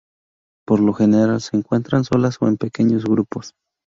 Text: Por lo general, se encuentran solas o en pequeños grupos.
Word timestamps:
Por 0.65 0.79
lo 0.79 0.93
general, 0.95 1.39
se 1.41 1.55
encuentran 1.57 2.03
solas 2.05 2.37
o 2.41 2.47
en 2.47 2.57
pequeños 2.57 3.03
grupos. 3.03 3.53